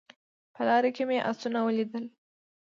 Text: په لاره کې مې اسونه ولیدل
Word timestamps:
په 0.53 0.61
لاره 0.67 0.89
کې 0.95 1.03
مې 1.09 1.17
اسونه 1.29 1.59
ولیدل 1.63 2.05